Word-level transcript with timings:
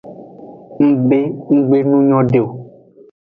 Ng 0.83 0.91
be 1.07 1.19
nggbe 1.55 1.77
nu 1.89 1.97
nyode 2.09 2.37
o. 2.45 2.47